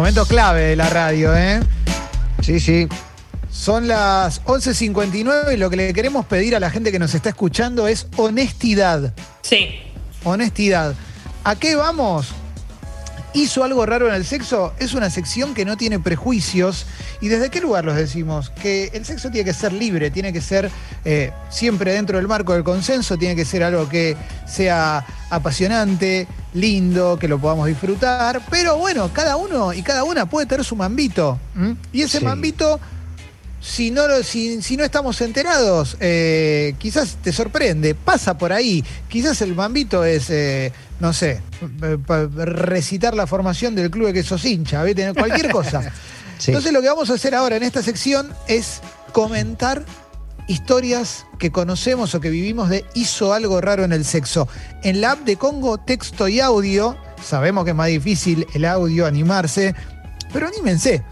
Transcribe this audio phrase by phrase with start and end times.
[0.00, 1.60] Momento clave de la radio, ¿eh?
[2.40, 2.88] Sí, sí.
[3.50, 7.28] Son las 11.59 y lo que le queremos pedir a la gente que nos está
[7.28, 9.12] escuchando es honestidad.
[9.42, 9.78] Sí.
[10.24, 10.94] Honestidad.
[11.44, 12.28] ¿A qué vamos?
[13.34, 14.72] ¿Hizo algo raro en el sexo?
[14.78, 16.86] Es una sección que no tiene prejuicios.
[17.20, 18.48] ¿Y desde qué lugar los decimos?
[18.48, 20.70] Que el sexo tiene que ser libre, tiene que ser
[21.04, 27.18] eh, siempre dentro del marco del consenso, tiene que ser algo que sea apasionante, lindo,
[27.18, 28.42] que lo podamos disfrutar.
[28.50, 31.38] Pero bueno, cada uno y cada una puede tener su mambito.
[31.56, 31.76] ¿m?
[31.92, 32.24] Y ese Sí.
[32.24, 32.80] mambito
[33.62, 38.82] si no, lo- si, si no estamos enterados, eh, quizás te sorprende, pasa por ahí.
[39.08, 41.42] Quizás el mambito es, eh, no sé,
[41.82, 41.98] eh,
[42.36, 45.12] recitar la formación del club de que sos hincha, ¿viste?
[45.14, 45.82] cualquier cosa.
[46.40, 46.52] Sí.
[46.52, 48.80] Entonces lo que vamos a hacer ahora en esta sección es
[49.12, 49.84] comentar
[50.50, 54.48] historias que conocemos o que vivimos de hizo algo raro en el sexo.
[54.82, 59.06] En la app de Congo, texto y audio, sabemos que es más difícil el audio,
[59.06, 59.74] animarse,
[60.32, 61.02] pero anímense.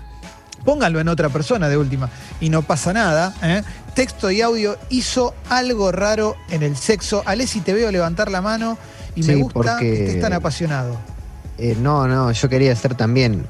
[0.65, 3.33] Pónganlo en otra persona de última y no pasa nada.
[3.43, 3.63] ¿eh?
[3.95, 7.23] Texto y audio hizo algo raro en el sexo.
[7.25, 8.77] Alessi, te veo levantar la mano
[9.15, 10.97] y me gusta porque- que estés tan apasionado.
[11.61, 13.45] Eh, no, no, yo quería hacer también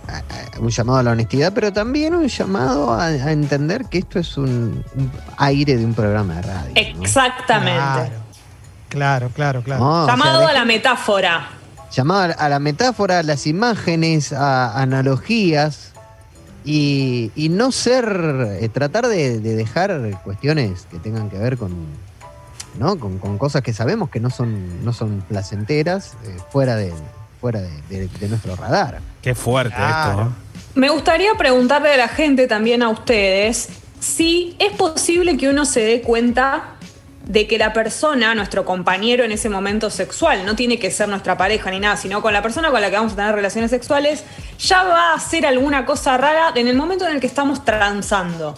[0.59, 4.39] un llamado a la honestidad, pero también un llamado a, a entender que esto es
[4.39, 6.73] un, un aire de un programa de radio.
[6.97, 7.03] ¿no?
[7.03, 8.11] Exactamente.
[8.89, 9.85] Claro, claro, claro.
[9.85, 11.49] No, o sea, Llamado de- a la metáfora.
[11.93, 15.93] llamado a la metáfora, a las imágenes, a analogías
[16.65, 21.73] y, y no ser, eh, tratar de, de dejar cuestiones que tengan que ver con,
[22.79, 22.99] ¿no?
[22.99, 26.93] con, con cosas que sabemos que no son, no son placenteras eh, fuera, de,
[27.41, 29.01] fuera de, de- de nuestro radar.
[29.23, 30.11] Qué fuerte Claro.
[30.11, 30.25] esto.
[30.25, 30.37] ¿no?
[30.75, 33.69] Me gustaría preguntarle a la gente, también a ustedes,
[34.01, 36.75] si es posible que uno se dé cuenta
[37.25, 41.37] de que la persona, nuestro compañero en ese momento sexual, no tiene que ser nuestra
[41.37, 44.25] pareja ni nada, sino con la persona con la que vamos a tener relaciones sexuales,
[44.59, 48.55] ya va a hacer alguna cosa rara en el momento en el que estamos transando.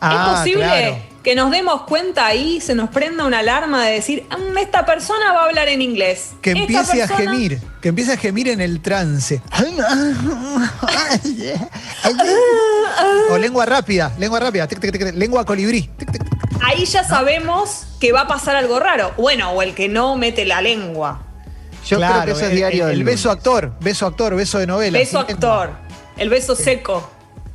[0.00, 0.96] Ah, ¿Es posible claro.
[1.24, 5.32] Que nos demos cuenta ahí, se nos prenda una alarma de decir, "Mm, esta persona
[5.32, 6.32] va a hablar en inglés?
[6.42, 9.40] Que empiece a gemir, que empiece a gemir en el trance.
[13.30, 15.88] o lengua rápida, lengua rápida, tic, tic, tic, tic, lengua colibrí.
[15.96, 16.34] tic, tic, tic.
[16.62, 19.12] Ahí ya sabemos que va a pasar algo raro.
[19.16, 21.22] Bueno, o el que no mete la lengua.
[21.86, 24.66] Yo Claro, creo que eso es diario El, el beso actor, beso actor, beso de
[24.66, 24.98] novela.
[24.98, 25.70] Beso actor.
[26.16, 27.10] El beso seco.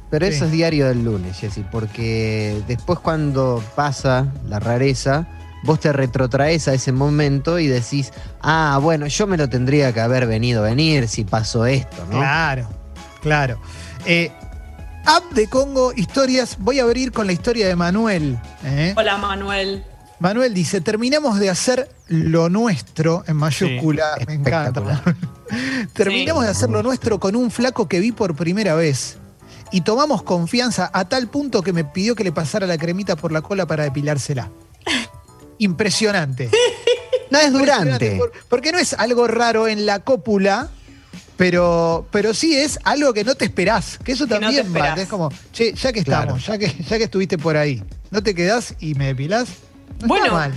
[0.09, 0.33] Pero Sí.
[0.33, 5.27] eso es diario del lunes, Jessy, porque después cuando pasa la rareza,
[5.63, 8.11] vos te retrotraes a ese momento y decís,
[8.41, 12.17] ah, bueno, yo me lo tendría que haber venido a venir si pasó esto, ¿no?
[12.17, 12.67] Claro,
[13.21, 13.59] claro.
[14.05, 14.31] Eh,
[15.05, 16.57] app de Congo, historias.
[16.59, 18.39] Voy a abrir con la historia de Manuel.
[18.63, 18.93] ¿eh?
[18.97, 19.83] Hola, Manuel.
[20.19, 24.17] Manuel dice: Terminamos de hacer lo nuestro, en mayúscula.
[24.27, 25.01] Me encanta.
[25.93, 26.45] Terminamos Sí.
[26.45, 29.17] de hacer lo nuestro con un flaco que vi por primera vez.
[29.71, 33.31] Y tomamos confianza a tal punto que me pidió que le pasara la cremita por
[33.31, 34.49] la cola para depilársela.
[35.59, 36.49] Impresionante.
[37.31, 38.15] No es durante.
[38.17, 40.71] por- porque no es algo raro en la cópula,
[41.37, 43.99] pero, pero sí es algo que no te esperás.
[44.03, 44.95] Que eso Que no también va.
[44.95, 46.35] Es como, che, ya que Claro.
[46.37, 49.47] estamos, ya que, ya que estuviste por ahí, ¿no te quedás y me depilás?
[50.01, 50.53] No Bueno, está mal.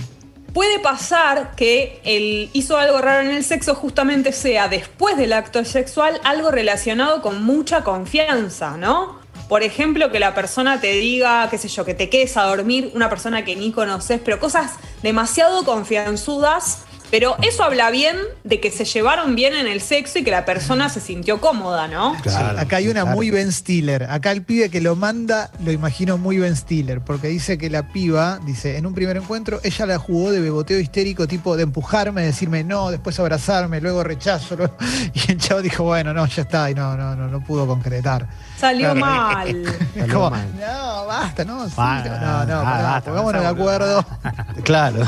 [0.53, 5.65] Puede pasar que el hizo algo raro en el sexo justamente sea después del acto
[5.65, 9.19] sexual algo relacionado con mucha confianza, ¿no?
[9.49, 12.91] Por ejemplo, que la persona te diga, qué sé yo, que te quedes a dormir,
[12.93, 16.85] una persona que ni conoces, pero cosas demasiado confianzudas.
[17.13, 20.45] Pero eso habla bien de que se llevaron bien en el sexo y que la
[20.45, 22.17] persona se sintió cómoda, ¿no?
[22.23, 23.15] Claro, Acá hay una claro.
[23.17, 24.07] muy Ben Stiller.
[24.09, 27.89] Acá el pibe que lo manda lo imagino muy Ben Stiller, porque dice que la
[27.93, 32.23] piba, dice, en un primer encuentro, ella la jugó de beboteo histérico, tipo de empujarme,
[32.23, 34.55] decirme no, después abrazarme, luego rechazo.
[34.55, 34.75] luego-
[35.13, 38.27] Y el chavo dijo, bueno, no, ya está, y no, no, no, no pudo concretar.
[38.63, 39.63] Salió mal.
[39.97, 40.47] Salió como, mal.
[40.59, 44.05] no, basta, no, sí, no, no, ah, pará, basta, pongámonos de acuerdo.
[44.63, 45.01] Claro.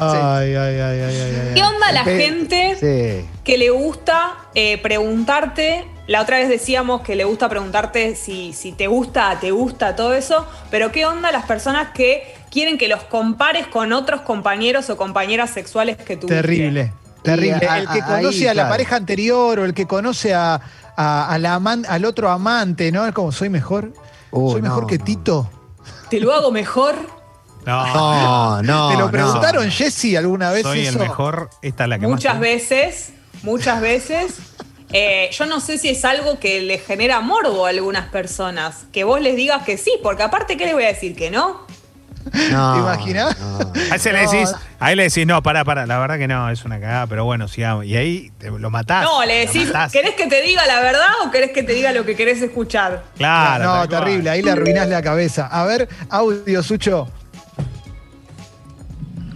[0.00, 1.54] Ay, ay, ay, ay, ay, ay.
[1.54, 3.28] ¿Qué onda la Pe- gente Sí.
[3.44, 8.72] que le gusta eh, preguntarte, la otra vez decíamos que le gusta preguntarte si, si
[8.72, 13.02] te gusta, te gusta, todo eso, pero ¿qué onda las personas que quieren que los
[13.04, 16.42] compares con otros compañeros o compañeras sexuales que tuviste?
[16.42, 16.92] Terrible,
[17.22, 17.66] terrible.
[17.78, 18.70] El que conoce ahí, a la claro.
[18.70, 20.60] pareja anterior o el que conoce a,
[20.96, 23.06] a- a la aman- al otro amante, ¿no?
[23.06, 23.92] Es como, soy mejor.
[24.30, 25.04] Uh, soy mejor no, que no.
[25.04, 25.50] Tito.
[26.10, 26.94] ¿Te lo hago mejor?
[27.66, 28.88] No, No, no.
[28.90, 29.10] ¿Te lo no.
[29.10, 30.98] preguntaron, Jesse, alguna vez soy eso?
[31.02, 31.50] el mejor.
[31.62, 32.40] Esta es la que Muchas más.
[32.40, 33.12] veces,
[33.42, 34.34] muchas veces.
[34.96, 38.84] Eh, yo no sé si es algo que le genera morbo a algunas personas.
[38.92, 41.16] Que vos les digas que sí, porque aparte, ¿qué les voy a decir?
[41.16, 41.63] Que no.
[42.50, 43.38] No, ¿Te imaginas?
[43.38, 43.72] no.
[43.90, 46.64] Ahí, se le decís, ahí le decís, no, pará, pará, la verdad que no, es
[46.64, 47.84] una cagada, pero bueno, sigamos.
[47.84, 49.04] Y ahí te- lo matás.
[49.04, 49.92] No, le lo decís, matás.
[49.92, 53.04] ¿querés que te diga la verdad o querés que te diga lo que querés escuchar?
[53.16, 53.64] Claro.
[53.64, 54.04] no, tal cual.
[54.04, 55.46] terrible, ahí le arruinás la cabeza.
[55.46, 57.08] A ver, audio, Sucho.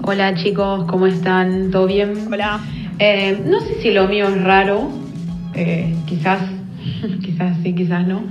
[0.03, 1.71] Hola chicos, ¿cómo están?
[1.71, 2.29] ¿Todo bien?
[2.33, 2.61] Hola.
[2.99, 4.91] Eh, no sé si lo mío es raro,
[5.55, 6.41] eh, quizás,
[7.23, 8.25] quizás sí, quizás no,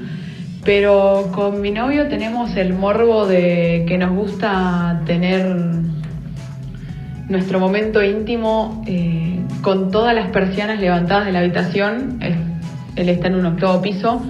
[0.67, 5.55] pero con mi novio tenemos el morbo de que nos gusta tener
[7.29, 12.17] nuestro momento íntimo eh, con todas las persianas levantadas de la habitación.
[12.21, 12.35] Él,
[12.97, 14.21] él está en un octavo piso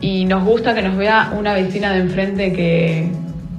[0.00, 3.12] y nos gusta que nos vea una vecina de enfrente que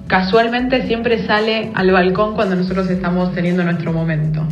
[0.07, 4.45] casualmente siempre sale al balcón cuando nosotros estamos teniendo nuestro momento.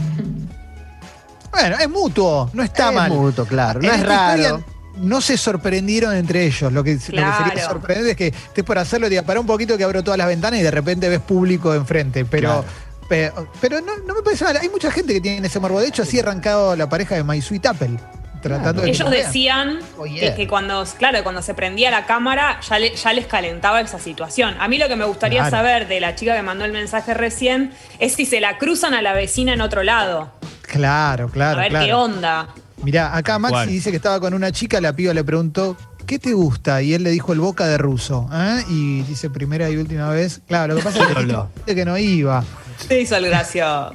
[1.51, 3.11] Bueno, es mutuo, no está es mal.
[3.11, 3.81] mutuo, claro.
[3.81, 4.37] No En es raro.
[4.37, 4.65] historia
[4.99, 6.71] No se sorprendieron entre ellos.
[6.73, 7.07] Lo que, lo que
[7.47, 10.17] sería sorprendente es que estés por hacerlo y digas, para un poquito que abro todas
[10.17, 12.25] las ventanas y de repente ves público enfrente.
[12.25, 12.63] Pero,
[13.07, 13.31] pe-
[13.61, 14.57] pero, no, no me parece mal.
[14.57, 15.79] Hay mucha gente que tiene ese morbo.
[15.79, 17.97] De hecho, así ha arrancado la pareja de My Sweet Apple.
[18.41, 22.95] Tratando de Ellos decían Oh, que- cuando, claro, cuando se prendía la cámara ya, le-
[22.95, 24.55] ya les calentaba esa situación.
[24.61, 25.57] A mí lo que me gustaría Claro.
[25.57, 29.01] saber de la chica que mandó el mensaje recién es si se la cruzan a
[29.01, 30.31] la vecina en otro lado.
[30.61, 31.59] Claro, claro.
[31.59, 31.85] a ver claro.
[31.85, 32.47] qué onda.
[32.83, 33.67] Mirá, acá Maxi ¿Cuál?
[33.67, 36.81] dice que estaba con una chica, la piba le preguntó, ¿qué te gusta?
[36.81, 38.29] Y él le dijo el boca de ruso.
[38.33, 38.63] ¿eh?
[38.69, 40.41] Y dice primera y última vez.
[40.47, 42.43] Claro, lo que pasa es que, no iba.
[42.77, 43.91] Se hizo el gracioso.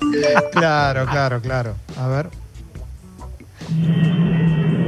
[0.53, 1.75] Claro, claro, claro.
[1.99, 2.29] A ver.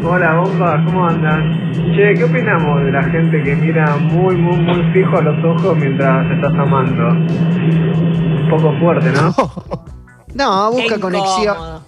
[0.08, 1.72] Hola bomba, ¿cómo andan?
[1.72, 5.76] Che, ¿qué opinamos de la gente que mira muy, muy, muy fijo a los ojos
[5.76, 7.08] mientras estás amando?
[7.08, 9.34] Un poco fuerte, ¿no?
[10.34, 11.54] No, busca Qué conexión.
[11.56, 11.82] incómodo.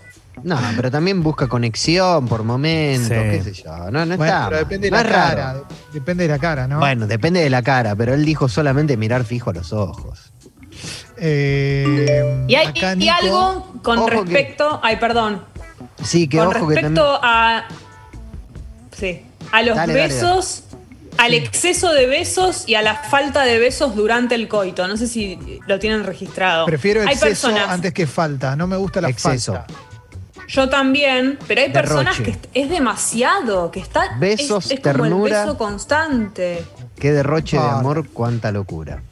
[0.44, 3.14] No, pero también busca conexión por momentos, Sí.
[3.14, 3.90] qué sé yo.
[3.90, 4.44] No, no Bueno, está.
[4.48, 4.58] pero mal.
[4.60, 5.36] depende de No la raro.
[5.36, 5.62] cara.
[5.92, 6.78] Depende de la cara, ¿no?
[6.78, 10.32] Bueno, depende de la cara, pero él dijo solamente mirar fijo a los ojos.
[11.16, 14.80] Eh, Y hay acá y Nico- algo con Ojo que- respecto.
[14.82, 15.44] Ay, perdón.
[16.02, 17.20] Sí, que con ojo que respecto también.
[17.24, 17.68] a.
[18.96, 19.22] Sí.
[19.52, 20.64] A los Dale, dale, besos.
[21.16, 24.86] Al exceso de besos y a la falta de besos durante el coito.
[24.86, 26.64] No sé si lo tienen registrado.
[26.66, 28.54] Prefiero hay exceso personas, antes que falta.
[28.54, 29.54] No me gusta la Exceso.
[29.54, 29.66] falta.
[30.48, 32.38] Yo también, pero hay personas Derroche.
[32.52, 34.16] que es demasiado, que está.
[34.18, 35.40] Besos, es, es como el ternura.
[35.44, 36.64] beso constante.
[36.98, 39.02] Qué derroche de amor, cuánta locura.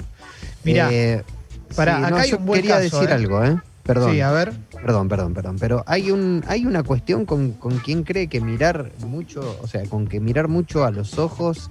[0.65, 1.23] Mirá, Eh,
[1.71, 3.15] sí, acá no, hay yo un buen quería caso, decir ¿eh?
[3.15, 3.57] algo, ¿eh?
[3.83, 4.13] Perdón.
[4.13, 4.53] Sí, a ver.
[4.73, 5.57] Perdón, perdón, perdón.
[5.61, 9.85] Pero hay un, hay una cuestión con, con quien cree que mirar mucho, o sea,
[9.85, 11.71] con que mirar mucho a los ojos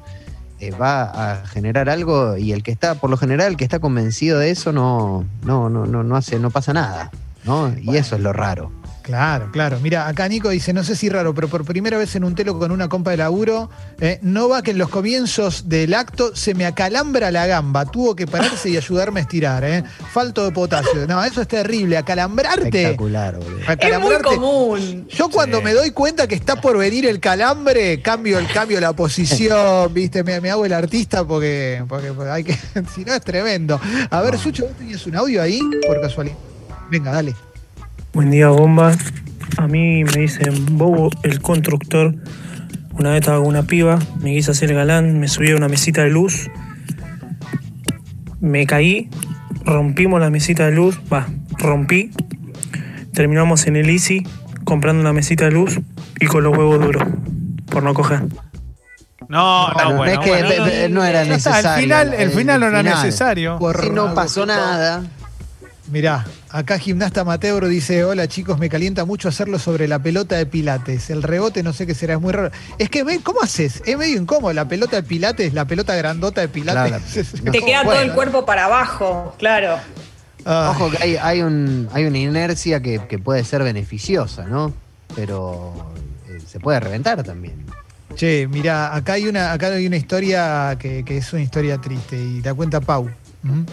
[0.59, 3.79] eh, va a generar algo y el que está, por lo general, el que está
[3.79, 7.11] convencido de eso no, no, no, no, no hace, no pasa nada.
[7.43, 7.73] ¿no?
[7.81, 8.71] Y eso es lo raro.
[9.05, 9.79] Claro, claro.
[9.83, 12.57] Mira, acá Nico dice, no sé si raro, pero por primera vez en un telo
[12.57, 13.69] con una compa de laburo,
[14.01, 17.85] eh, no va que en los comienzos del acto se me acalambra la gamba.
[17.85, 19.83] Tuvo que pararse y ayudarme a estirar, ¿eh?
[20.11, 21.05] Falto de potasio.
[21.07, 21.97] No, eso es terrible.
[21.97, 22.65] Acalambrarte.
[22.81, 23.59] Espectacular, boludo.
[23.59, 24.23] Es muy Acalambrarte.
[24.37, 25.07] común.
[25.09, 25.63] Yo cuando Sí.
[25.65, 30.23] me doy cuenta que está por venir el calambre, cambio el cambio la posición, viste,
[30.23, 32.57] me, me hago el artista porque, porque hay que,
[32.95, 33.79] si no es tremendo.
[34.09, 35.59] A ver, Sucho, ¿vos tenías un audio ahí?
[35.85, 36.35] Por casualidad.
[36.89, 37.35] Venga, dale.
[38.15, 38.93] Buen día, bomba.
[39.57, 42.15] A mí me dicen Bobo el constructor.
[42.93, 46.01] Una vez estaba con una piba, me quise hacer galán, me subí a una mesita
[46.03, 46.49] de luz,
[48.39, 49.09] me caí,
[49.65, 51.27] rompimos la mesita de luz, va,
[51.57, 52.11] rompí.
[53.13, 54.25] Terminamos en el Easy
[54.63, 55.79] comprando una mesita de luz
[56.21, 57.03] y con los huevos duros,
[57.69, 58.21] por no coger.
[59.27, 60.13] No, no, Bueno, bueno.
[60.13, 60.65] es que bueno.
[60.65, 61.71] de- de- no era está, necesario.
[61.75, 62.95] el final, el final no era final.
[63.03, 63.59] necesario.
[63.59, 65.03] Por Si no pasó nada.
[65.91, 70.45] Mirá, acá Gimnasta Mateo dice, hola chicos, me calienta mucho hacerlo sobre la pelota de
[70.45, 71.09] pilates.
[71.09, 72.51] El rebote no sé qué será, es muy raro.
[72.77, 73.83] Es que, ¿cómo haces?
[73.85, 77.29] Es medio incómodo la pelota de pilates, la pelota grandota de pilates.
[77.41, 77.51] Claro.
[77.51, 79.77] Te queda todo el cuerpo para abajo, claro.
[80.45, 84.73] Ay, Ojo que hay, hay, un, hay una inercia que, que puede ser beneficiosa, ¿no?
[85.13, 85.73] Pero
[86.29, 87.65] eh, se puede reventar también.
[88.15, 92.15] Che, mirá, acá hay una, acá hay una historia que, que es una historia triste
[92.15, 93.09] y la cuenta Pau.
[93.43, 93.63] ¿Mm?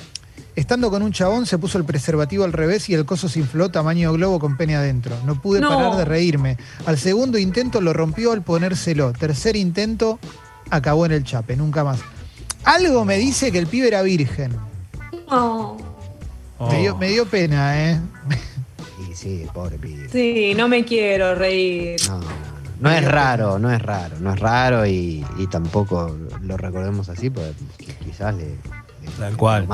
[0.54, 3.70] Estando con un chabón se puso el preservativo al revés y el coso se infló
[3.70, 5.16] tamaño globo con pene adentro.
[5.24, 5.70] No pude No.
[5.70, 6.58] parar de reírme.
[6.84, 9.12] Al segundo intento lo rompió al ponérselo.
[9.12, 10.18] Tercer intento
[10.70, 12.00] acabó en el chape, nunca más.
[12.64, 14.52] Algo me dice que el pibe era virgen.
[15.30, 15.78] No.
[16.58, 16.70] Oh.
[16.70, 18.00] Me, dio, me dio pena, ¿eh?
[19.10, 20.08] Y sí, pobre pibe.
[20.10, 21.98] Sí, no me quiero reír.
[22.08, 22.52] No, no, no.
[22.78, 27.30] No es raro, no es raro, no es raro y, y tampoco lo recordemos así,
[27.30, 27.54] porque
[28.04, 28.56] quizás le-
[29.18, 29.66] Tal cual.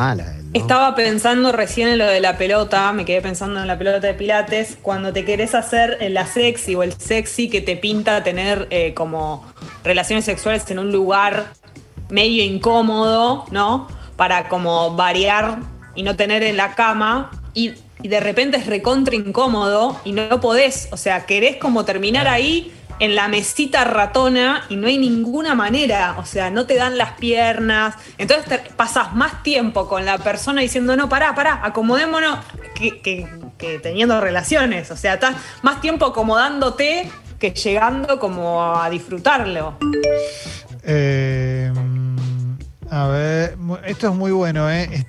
[0.53, 4.15] Estaba pensando recién en lo de la pelota, me quedé pensando en la pelota de
[4.15, 8.95] pilates, cuando te querés hacer la sexy o el sexy que te pinta tener eh,
[8.95, 9.45] como
[9.85, 11.53] relaciones sexuales en un lugar
[12.09, 13.89] medio incómodo, ¿no?
[14.17, 15.59] Para como variar
[15.95, 20.41] y no tener en la cama y, y de repente es recontra incómodo y no
[20.41, 25.55] podés, o sea, querés como terminar ahí en la mesita ratona y no hay ninguna
[25.55, 30.19] manera, o sea, no te dan las piernas, entonces te- pasas más tiempo con la
[30.19, 32.39] persona diciendo, no, pará, pará, acomodémonos,
[32.75, 38.89] que, que- que teniendo relaciones, o sea, estás más tiempo acomodándote que llegando como a
[38.91, 39.79] disfrutarlo.
[40.85, 41.73] Eh,
[42.91, 45.07] a ver, esto es muy bueno, ¿eh?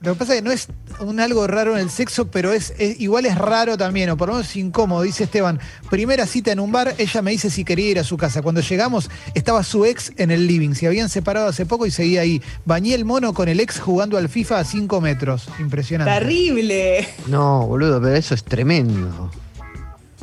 [0.00, 0.68] Lo que pasa es que no es
[1.02, 4.28] un algo raro en el sexo, pero es, es- igual es raro también, o por
[4.28, 5.60] lo menos incómodo, dice Esteban.
[5.90, 8.42] Primera cita en un bar, ella me dice si quería ir a su casa.
[8.42, 10.74] Cuando llegamos, estaba su ex en el living.
[10.74, 12.42] Se habían separado hace poco y seguía ahí.
[12.64, 15.48] Bañé el mono con el ex jugando al FIFA a 5 metros.
[15.58, 16.12] Impresionante.
[16.12, 17.08] Terrible.
[17.26, 19.30] No, boludo, pero eso es tremendo.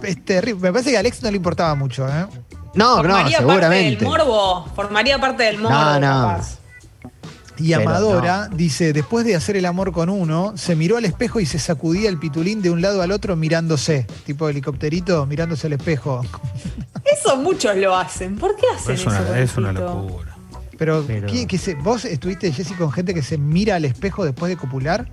[0.03, 0.61] Es terrible.
[0.61, 2.25] Me parece que a Alex no le importaba mucho, ¿eh?
[2.75, 4.05] No, no, formaría parte del seguramente.
[4.05, 6.27] morbo, formaría parte del morbo, No, no.
[6.29, 6.58] capaz.
[7.59, 11.39] Y Pero Amadora dice, después de hacer el amor con uno, se miró al espejo
[11.39, 15.73] y se sacudía el pitulín de un lado al otro mirándose, tipo helicópterito, mirándose al
[15.73, 16.21] espejo.
[17.19, 18.37] Eso muchos lo hacen.
[18.37, 19.35] ¿Por qué hacen Es eso?
[19.35, 20.35] es una locura.
[20.77, 24.23] Pero, Pero- ¿qué- qué se- ¿vos estuviste, Jessy, con gente que se mira al espejo
[24.23, 25.07] después de copular?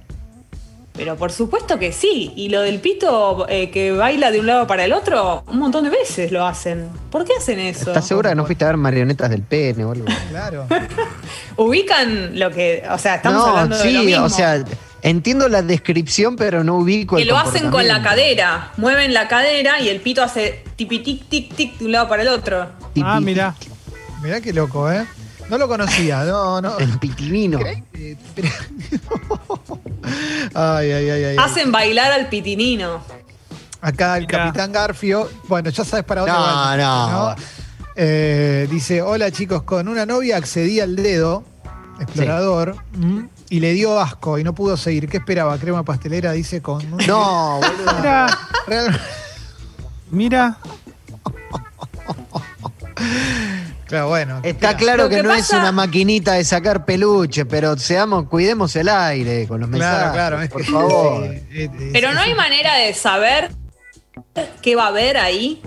[0.97, 2.33] Pero por supuesto que sí.
[2.37, 5.85] Y lo del pito eh, que baila de un lado para el otro, un montón
[5.85, 6.89] de veces lo hacen.
[7.11, 7.91] ¿Por qué hacen eso?
[7.91, 10.07] ¿Estás segura que no fuiste a ver marionetas del pene o algo?
[10.31, 10.67] Claro.
[11.57, 12.83] Ubican lo que.
[12.91, 14.25] O sea, estamos no, hablando de sí, lo mismo.
[14.25, 14.65] o sea,
[15.03, 18.73] entiendo la descripción, pero no ubico que el lo hacen con la cadera.
[18.77, 22.23] Mueven la cadera y el pito hace tipi tic tic tic de un lado para
[22.23, 22.69] el otro.
[23.03, 23.55] Ah, mira.
[24.23, 25.07] Mirá qué loco, ¿eh?
[25.49, 26.79] No lo conocía, no, no.
[26.79, 27.59] El pitinino.
[30.55, 31.37] Ay, ay, ay, ay.
[31.39, 33.03] Hacen bailar al pitinino.
[33.81, 34.45] Acá el Mirá.
[34.47, 36.77] capitán Garfio, bueno, ya sabes para dónde No, va.
[36.77, 37.35] no.
[37.95, 41.45] Eh, dice, hola chicos, con una novia accedí al dedo,
[42.01, 45.09] explorador, mm, y le dio asco y no pudo seguir.
[45.09, 45.57] ¿Qué esperaba?
[45.59, 47.07] Crema pastelera, dice con un...
[47.07, 47.95] No, boludo.
[47.99, 48.27] Mira,
[48.67, 49.01] Real-
[50.11, 50.59] mira.
[53.87, 54.41] Claro, bueno.
[54.43, 58.29] ¿qué Está claro Lo que, que no es una maquinita de sacar peluche, pero seamos,
[58.29, 60.13] cuidemos el aire con los mensajes.
[60.13, 60.49] Claro, claro.
[60.51, 61.35] por favor.
[61.53, 63.51] sí, Pero no hay manera de saber
[64.63, 65.63] qué va a haber ahí.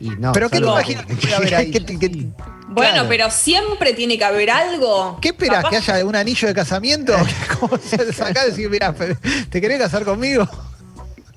[0.00, 1.70] Y no, Pero ¿qué te imaginas que puede haber ahí?
[1.72, 2.08] ¿Qué- qué- qué-
[2.68, 3.08] Bueno, Claro.
[3.08, 5.18] pero siempre tiene que haber algo.
[5.20, 5.64] ¿Qué esperas?
[5.68, 7.14] ¿Que haya un anillo de casamiento?
[7.58, 8.94] ¿Cómo se saca y decir, mira,
[9.50, 10.48] ¿te querés casar conmigo?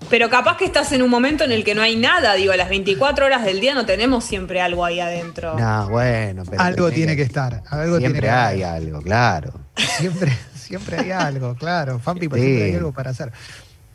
[0.10, 2.34] Pero capaz que estás en un momento en el que no hay nada.
[2.34, 5.58] Digo, a las 24 horas del día no tenemos siempre algo ahí adentro.
[5.58, 7.64] No, bueno, pero algo tiene que estar.
[7.70, 8.84] Algo tiene Siempre que hay haber.
[8.88, 9.54] algo, claro.
[9.98, 12.00] Siempre, siempre hay algo, claro.
[12.00, 12.46] Fan people, Sí.
[12.46, 13.32] siempre hay algo para hacer.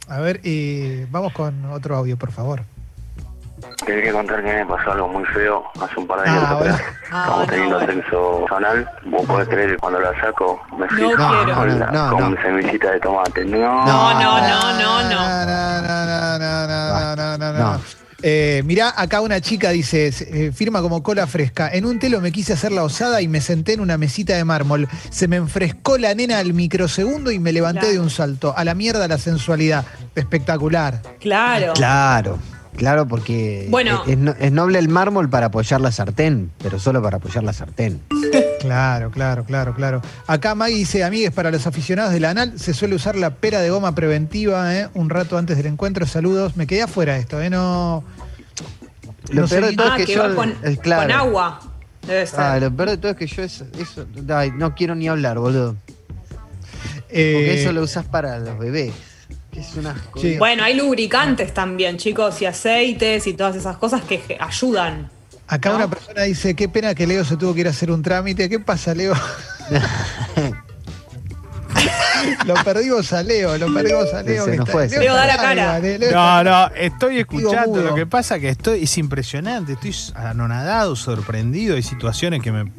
[0.08, 2.62] A ver, y vamos con otro audio, por favor.
[3.78, 6.58] Te quería contar que me pasó algo muy feo hace un par de Ah, atrás.
[6.58, 6.76] bueno.
[7.10, 7.92] Ah, Estamos no, teniendo bueno.
[7.92, 8.90] sexo anal.
[9.06, 11.54] Vos podés creer que cuando la saco me fijo No quiero.
[11.54, 12.42] con, No, no, con no.
[12.42, 13.44] semillita de tomate.
[13.44, 15.02] No, No, no, no, no, no.
[15.10, 17.58] No, no, no, no, no, no, no, no.
[17.74, 17.80] No.
[18.22, 21.68] Eh, mirá, acá una chica dice, eh, firma como cola fresca.
[21.70, 24.42] En un telo me quise hacer la osada y me senté en una mesita de
[24.42, 24.88] mármol.
[25.10, 27.92] Se me enfrescó la nena al microsegundo y me levanté Claro.
[27.94, 28.54] de un salto.
[28.56, 29.84] A la mierda la sensualidad.
[30.14, 31.02] Espectacular.
[31.20, 31.74] Claro.
[31.74, 32.38] Claro,
[32.76, 34.02] claro, porque Bueno.
[34.06, 37.42] es, es no- es noble el mármol para apoyar la sartén, pero solo para apoyar
[37.44, 38.00] la sartén.
[38.60, 40.02] Claro, claro, claro, claro.
[40.26, 43.70] Acá Maggie dice, amigues, para los aficionados del anal se suele usar la pera de
[43.70, 44.88] goma preventiva, ¿eh?
[44.94, 46.06] Un rato antes del encuentro.
[46.06, 46.56] Saludos.
[46.56, 47.50] Me quedé afuera de esto, ¿eh?
[47.50, 48.02] No...
[49.30, 50.22] Lo No peor de todo Ah, es que, que yo.
[50.28, 51.02] va con, es claro.
[51.02, 51.60] con agua.
[52.06, 52.40] Debe ser.
[52.40, 55.38] Ah, lo peor de todo es que yo eso, eso ay, no quiero ni hablar,
[55.38, 55.74] boludo.
[57.08, 58.92] eh, Porque eso lo usas para los bebés.
[59.56, 60.36] Que es una Sí.
[60.36, 65.08] Bueno, hay lubricantes también, chicos, y aceites y todas esas cosas que ayudan.
[65.48, 65.76] Acá ¿no?
[65.76, 68.50] una persona dice, qué pena que Leo se tuvo que ir a hacer un trámite.
[68.50, 69.14] ¿Qué pasa, Leo?
[72.44, 74.46] lo perdimos a Leo, lo perdimos a Leo.
[74.46, 74.90] Nos fue.
[74.90, 75.80] Leo, da la cara.
[76.12, 77.80] No, no, estoy escuchando.
[77.80, 79.72] Lo que pasa que estoy, es impresionante.
[79.72, 81.76] Estoy anonadado, sorprendido.
[81.76, 82.70] Hay situaciones que me.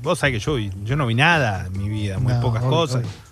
[0.00, 2.70] Vos sabés que yo, yo no vi nada en mi vida, muy No, pocas obvio,
[2.70, 2.96] cosas.
[2.98, 3.29] obvio.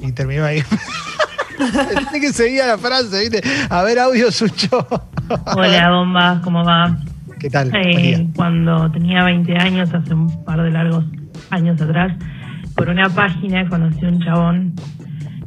[0.00, 0.62] Y terminó ahí.
[1.94, 3.42] Pensé que seguía la frase, ¿viste?
[3.68, 4.86] A ver, audio Sucho.
[5.56, 6.96] Hola, bombas, ¿cómo va?
[7.38, 7.70] ¿Qué tal?
[7.74, 11.04] Eh, cuando tenía 20 años, hace un par de largos
[11.50, 12.12] años atrás,
[12.76, 14.74] por una página conocí a un chabón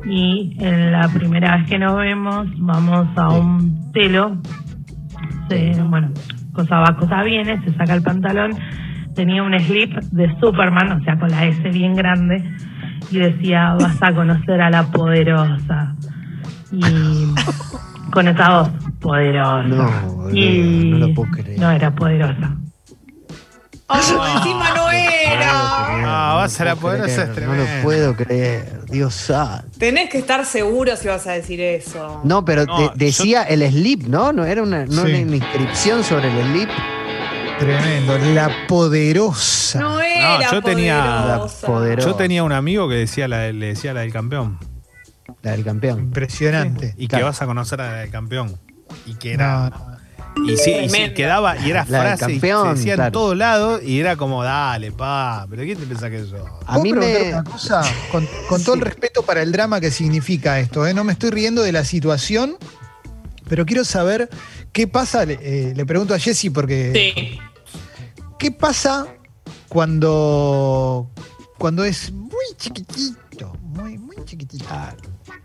[0.06, 4.38] y en la primera vez que nos vemos vamos a un telo,
[5.50, 6.12] se, bueno,
[6.54, 8.52] cosa va, cosa viene, se saca el pantalón,
[9.16, 12.44] tenía un slip de Superman, o sea, con la S bien grande,
[13.18, 15.96] y decía, vas a conocer a la poderosa.
[16.72, 16.82] Y
[18.12, 19.64] con esa voz, poderosa.
[19.68, 21.60] No, y no lo puedo creer.
[21.60, 22.56] no era poderosa.
[23.88, 23.96] Oh,
[24.38, 25.52] encima no era.
[26.06, 28.82] Ah, vas a la No poderosa creer, No lo puedo creer.
[28.90, 29.68] Dios santo.
[29.78, 32.22] Tenés que estar seguro si vas a decir eso.
[32.24, 34.32] No, pero No, de- yo- decía el slip, ¿no?
[34.34, 35.12] No era una, no Sí.
[35.12, 36.70] era una inscripción sobre el slip.
[37.60, 38.18] Tremendo.
[38.18, 39.80] La poderosa.
[39.80, 42.10] No era yo tenía- La poderosa.
[42.10, 44.60] Yo tenía un amigo que decía la, le decía la del campeón.
[45.42, 46.00] La del campeón.
[46.00, 46.94] Impresionante.
[46.98, 47.26] Y que Claro.
[47.28, 48.58] vas a conocer a la del campeón.
[49.06, 49.70] Y que era.
[49.70, 49.94] No, no.
[50.48, 53.82] Y sí, y quedaba, y era La frase y campeón, se decía en todos lados,
[53.84, 56.44] y era como, dale, pa, pero ¿quién te piensa que eso?
[56.66, 57.34] A mí ¿Puedo me.
[57.34, 57.84] una cosa?
[58.12, 60.94] Con, con todo el respeto para el drama que significa esto, ¿eh?
[60.96, 62.58] no me estoy riendo de la situación,
[63.48, 64.28] pero quiero saber
[64.74, 66.92] qué pasa, le, eh, le pregunto a Jessy porque...
[67.16, 67.40] Sí.
[68.38, 69.08] ¿Qué pasa
[69.70, 71.10] cuando,
[71.58, 73.56] cuando es muy chiquitito?
[73.62, 74.66] Muy, muy chiquitito.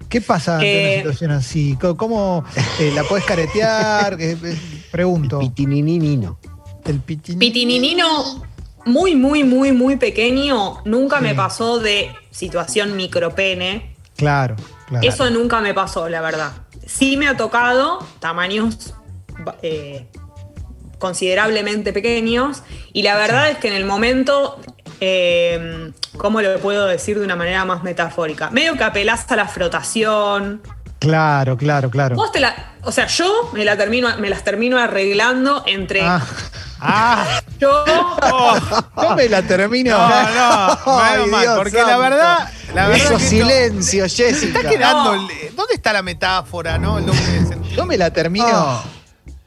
[0.08, 1.76] ¿Qué pasa ante Eh, una situación así?
[1.80, 2.44] ¿Cómo, cómo,
[2.80, 4.14] eh, la puedes caretear?
[4.20, 4.58] Eh, eh,
[4.90, 5.38] pregunto.
[5.38, 6.38] Pitininino.
[6.84, 8.42] El pitin- Pitininino,
[8.86, 13.94] muy, muy, muy, muy pequeño, nunca me pasó de situación micropene.
[14.16, 14.56] Claro,
[14.86, 15.06] claro.
[15.06, 16.52] Eso nunca me pasó, la verdad.
[16.86, 18.94] Sí me ha tocado tamaños
[19.62, 20.06] eh,
[20.98, 24.60] considerablemente pequeños y la verdad es que en el momento,
[25.00, 28.50] eh, ¿cómo lo puedo decir de una manera más metafórica?
[28.50, 30.60] Medio que apelás a la frotación.
[30.98, 32.16] Claro, claro, claro.
[32.16, 36.20] Vos te la, o sea, yo me, la termino, me las termino arreglando entre Ah,
[36.80, 37.40] ¡Ah!
[37.60, 37.84] yo...
[38.96, 39.96] no me la termino.
[39.96, 44.04] No, no, Ay, menos mal, Dios porque la verdad, la verdad Eso que esto- silencio,
[44.08, 44.58] Jessica.
[44.58, 45.14] Está quedando.
[45.16, 45.28] No.
[45.30, 46.98] el- ¿Dónde está la metáfora, no?
[46.98, 47.76] El doble de sentido.
[47.76, 48.46] Yo me la termino.
[48.50, 48.82] Oh.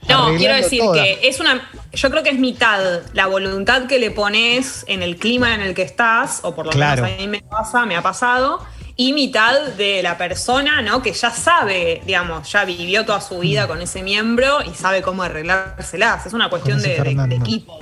[0.09, 1.03] No, quiero decir toda.
[1.03, 1.61] que es una.
[1.93, 5.73] Yo creo que es mitad la voluntad que le pones en el clima en el
[5.73, 7.03] que estás, o por lo Claro.
[7.03, 8.65] menos a mí me pasa, me ha pasado,
[8.95, 11.01] y mitad de la persona, ¿no?
[11.01, 15.21] Que ya sabe, digamos, ya vivió toda su vida con ese miembro y sabe cómo
[15.23, 16.25] arreglárselas.
[16.25, 17.35] Es una cuestión de, de- de Fernando.
[17.35, 17.79] equipo.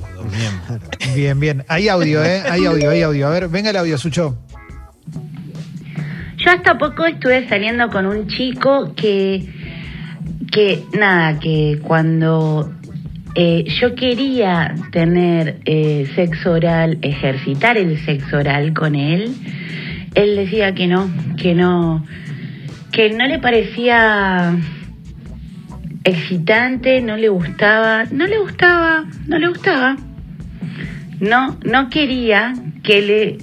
[1.16, 1.66] Bien, bien.
[1.68, 2.44] Hay audio, ¿eh?
[2.50, 3.28] Hay audio, hay audio.
[3.28, 4.36] A ver, venga el audio, Sucho.
[6.38, 9.46] Yo hasta poco estuve saliendo con un chico que,
[10.60, 12.70] que nada, que cuando
[13.34, 19.34] eh, yo quería tener eh, sexo oral, ejercitar el sexo oral con él,
[20.16, 22.06] él decía que no, que no,
[22.92, 24.58] que no le parecía
[26.04, 29.96] excitante, no le gustaba, no le gustaba, no le gustaba.
[31.22, 33.38] No, no quería que le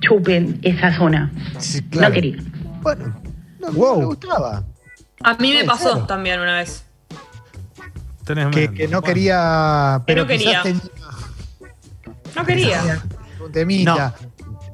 [0.00, 1.30] chupen esa zona.
[1.58, 2.08] Sí, claro.
[2.08, 2.36] No quería.
[2.80, 3.20] Bueno,
[3.60, 4.64] no, me gustaba.
[5.22, 6.06] A mí me Puede pasó ser.
[6.06, 6.84] también una vez.
[8.24, 9.02] Tenés Que, que no Bueno.
[9.02, 10.02] quería.
[10.06, 10.62] Pero no quería.
[10.62, 10.80] tenía
[12.34, 13.02] No quería.
[13.44, 14.14] un temita.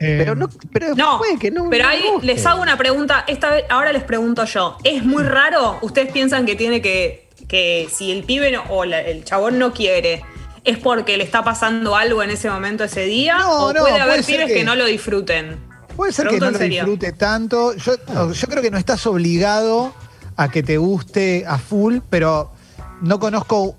[0.00, 1.70] Eh, Pero no, pero No, puede que no.
[1.70, 3.24] pero no ahí les hago una pregunta.
[3.28, 4.76] Esta vez, ahora les pregunto yo.
[4.82, 5.78] ¿Es muy raro?
[5.82, 9.72] ¿Ustedes piensan que tiene que, que si el pibe no- o la- el chabón no
[9.72, 10.24] quiere,
[10.64, 13.38] es porque le está pasando algo en ese momento, ese día?
[13.38, 14.54] No, ¿O no, puede haber puede pibes que...
[14.54, 15.56] que- no lo disfruten?
[15.94, 17.76] Puede ser que no lo disfrute tanto.
[17.76, 17.92] Yo,
[18.32, 19.94] yo creo que no estás obligado
[20.36, 22.52] a que te guste a full, pero
[23.00, 23.76] no conozco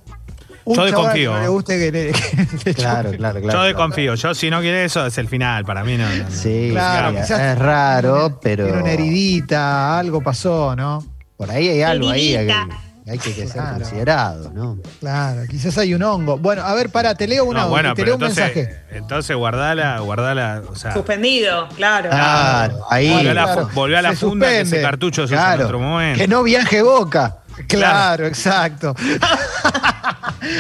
[0.66, 1.32] un Yo desconfío.
[1.32, 2.12] que no le guste que le,
[2.64, 3.18] que le Claro, chupe.
[3.18, 3.64] claro, Yo claro.
[3.64, 4.16] desconfío.
[4.16, 5.66] Yo, si no quiere eso, es el final.
[5.66, 6.08] Para mí no.
[6.08, 6.32] no, no.
[6.32, 11.06] Sí, Claro, es raro, pero Tiene una heridita, algo pasó, ¿no?
[11.36, 12.68] por ahí hay algo ahí Heridita.
[13.08, 14.78] Hay que, que ser considerado, ¿no?
[15.00, 16.38] Claro, quizás hay un hongo.
[16.38, 18.82] Bueno, a ver, para, te leo una No, bueno, te leo un entonces, mensaje.
[18.92, 22.10] entonces guardala, guardala, o sea, Suspendido, claro.
[22.10, 23.10] Claro, ahí.
[23.10, 23.68] volvió a la, claro.
[23.68, 25.60] fu- volvió a la Se funda que ese cartucho se usa Claro.
[25.62, 26.20] en otro momento.
[26.20, 27.38] Que no viaje boca.
[27.68, 28.96] Claro, exacto.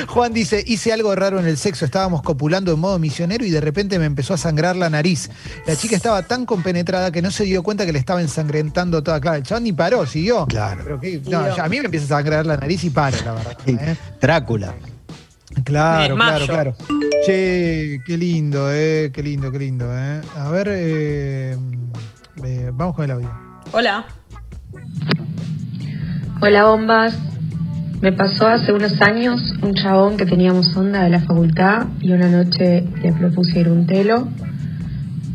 [0.08, 3.62] Juan dice, hice algo raro en el sexo, estábamos copulando en modo misionero y de
[3.62, 5.30] repente me empezó a sangrar la nariz.
[5.66, 9.20] La chica estaba tan compenetrada que no se dio cuenta que le estaba ensangrentando toda.
[9.20, 10.46] Claro, el chabón ni paró, siguió.
[10.48, 10.82] Claro.
[10.84, 13.34] Pero que- no, ya a mí me empieza a sangrar la nariz y paro, la
[13.34, 13.58] verdad.
[13.68, 13.96] ¿eh?
[14.22, 14.74] Drácula.
[15.64, 16.76] Claro, claro, claro.
[17.26, 20.20] Che, qué lindo, eh, qué lindo, qué lindo, eh.
[20.36, 21.58] A ver, eh,
[22.44, 23.32] eh, vamos con el audio.
[23.72, 24.06] Hola.
[26.42, 27.16] Hola bombas,
[28.04, 32.28] me pasó hace unos años un chabón que teníamos onda de la facultad y una
[32.28, 34.28] noche le propuse ir un telo.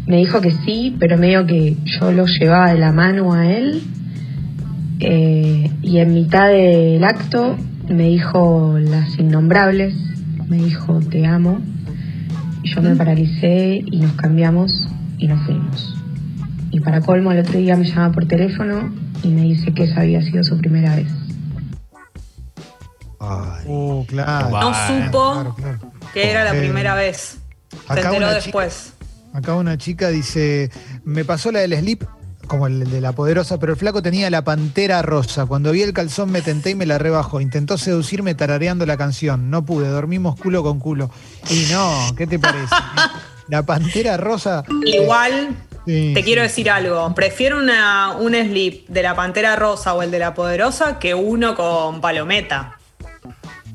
[0.06, 3.82] Me dijo que sí, pero medio que yo lo llevaba de la mano a él.
[5.00, 7.56] Eh, y en mitad del acto
[7.88, 9.94] me dijo las innombrables,
[10.46, 11.62] me dijo te amo.
[12.62, 15.96] Y yo me paralicé y nos cambiamos y nos fuimos.
[16.70, 20.02] Y para colmo, el otro día me llama por teléfono y me dice que esa
[20.02, 21.17] había sido su primera vez.
[23.20, 24.48] Ay, Uh, claro.
[24.50, 25.78] No supo Claro, claro.
[26.14, 27.38] que era la Eh, primera vez.
[27.70, 28.92] Se acá enteró una después.
[29.34, 30.70] Acá una chica dice,
[31.04, 32.04] me pasó la del slip
[32.46, 35.44] como el de la poderosa, pero el flaco tenía la pantera rosa.
[35.44, 37.40] Cuando vi el calzón me tenté y me la rebajó.
[37.42, 39.50] Intentó seducirme tarareando la canción.
[39.50, 41.10] No pude, dormimos culo con culo.
[41.50, 42.74] Y no, ¿qué te parece?
[43.48, 44.62] La pantera rosa.
[44.84, 46.24] Igual Sí, te sí.
[46.24, 47.14] quiero decir algo.
[47.14, 51.54] Prefiero una, un slip de la Pantera Rosa o el de la Poderosa que uno
[51.54, 52.77] con palometa.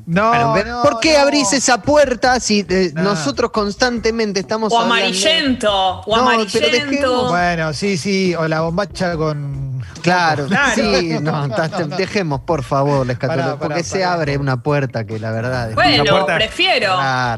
[0.06, 1.20] No, ¿Por qué no.
[1.20, 3.02] abrís esa puerta si eh, Nah.
[3.02, 6.00] nosotros constantemente estamos O hablando- amarillento.
[6.00, 7.28] O No, amarillento.
[7.30, 9.64] Bueno, sí, sí, o la bombacha con.
[10.02, 10.74] Claro, Claro.
[10.74, 11.48] sí, no,
[11.96, 14.12] dejemos por favor, les Pará, pará, porque se pará.
[14.12, 16.94] abre una puerta que la verdad es Bueno, puerta- prefiero.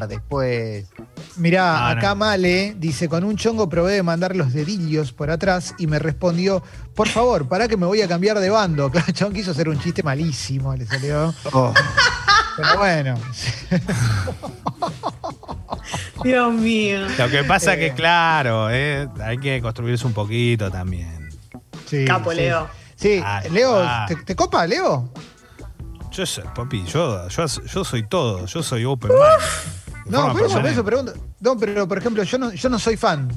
[0.09, 0.85] después.
[1.37, 5.87] Mirá, acá Male dice, con un chongo probé de mandar los dedillos por atrás y
[5.87, 6.61] me respondió,
[6.93, 8.91] por favor, para que me voy a cambiar de bando.
[8.97, 11.33] Claro, chabón quiso hacer un chiste malísimo, le salió.
[11.53, 11.73] Oh,
[12.57, 13.15] Pero bueno.
[16.23, 17.07] Dios mío.
[17.17, 17.79] Lo que pasa Eh.
[17.79, 21.29] que, claro, eh, hay que construirse un poquito también.
[21.85, 22.37] Sí, Capo, sí.
[22.37, 22.67] Leo.
[22.95, 24.05] Sí, Ay, Leo, ah.
[24.07, 25.09] ¿te, te copa, Leo?
[26.11, 30.11] Yo soy, papi, yo, yo, yo soy todo, yo soy open mind.
[30.11, 30.65] No, por personal.
[30.71, 31.13] eso pregunto.
[31.39, 33.31] No, pero por ejemplo, yo no, yo no soy fan.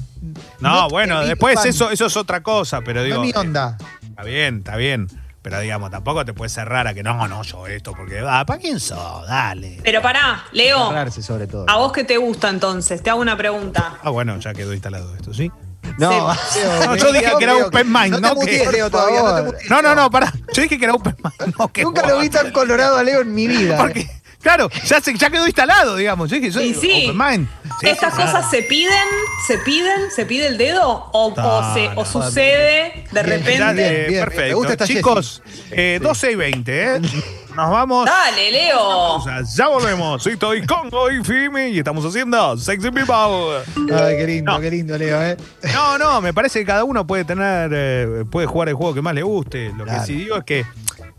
[0.59, 1.67] No, bueno, después fan.
[1.67, 3.15] eso, eso es otra cosa, pero No digo.
[3.17, 3.77] es mi eh, onda.
[4.01, 5.07] Está bien, está bien.
[5.41, 8.59] Pero digamos, tampoco te puedes cerrar a que no, no, yo esto, porque, ah, ¿para
[8.59, 9.27] quién sos?
[9.27, 9.79] Dale.
[9.83, 10.89] Pero pará, Leo.
[10.89, 11.65] cerrarse sobre todo.
[11.67, 13.01] ¿A vos qué te gusta entonces?
[13.01, 13.97] Te hago una pregunta.
[14.03, 15.51] Ah, bueno, ya quedó instalado esto, ¿sí?
[15.97, 16.09] No,
[16.55, 19.21] Leo, No, yo dije que era open mind, no no te mutees, que- Leo, todavía,
[19.23, 20.31] no te No, no, no, pará.
[20.53, 23.33] Yo dije que era open mind, no Nunca lo vi tan colorado a Leo en
[23.33, 23.77] mi vida.
[23.77, 24.07] Porque,
[24.41, 26.29] claro, ya, se, ya quedó instalado, digamos.
[26.29, 27.09] Yo dije, soy Y sí.
[27.09, 27.47] open mind.
[27.79, 28.91] Sí, ¿Estas sí, cosas se piden?
[29.47, 30.11] ¿Se piden?
[30.11, 31.09] ¿Se pide el dedo?
[31.13, 32.01] ¿O, No, o se- no.
[32.01, 33.51] o sucede de Bien, repente?
[33.51, 34.55] Bien, eh, bien, me perfecto.
[34.57, 37.01] gusta esta Chicos, eh, 12 y 20, ¿eh?
[37.55, 38.05] Nos vamos.
[38.05, 39.17] Dale, Leo.
[39.57, 40.23] Ya volvemos.
[40.23, 43.63] Soy Toy Congo y Fimi y estamos haciendo Sexy People.
[43.93, 44.59] Ay, qué lindo, No.
[44.61, 45.35] qué lindo, Leo, ¿eh?
[45.73, 49.01] No, no, me parece que cada uno puede tener, eh, puede jugar el juego que
[49.01, 49.69] más le guste.
[49.75, 49.99] Lo Claro.
[49.99, 50.65] que sí digo es que